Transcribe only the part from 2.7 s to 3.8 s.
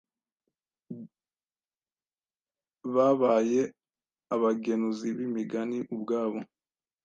babaye